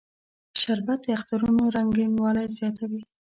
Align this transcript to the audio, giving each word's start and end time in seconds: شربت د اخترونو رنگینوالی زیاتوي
شربت 0.61 0.99
د 1.03 1.07
اخترونو 1.17 1.63
رنگینوالی 1.75 2.45
زیاتوي 2.57 3.01